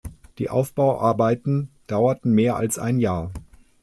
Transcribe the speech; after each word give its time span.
Die 0.39 0.49
Aufbauarbeiten 0.49 1.69
dauerten 1.85 2.31
mehr 2.31 2.55
als 2.55 2.79
ein 2.79 2.99
Jahr. 2.99 3.29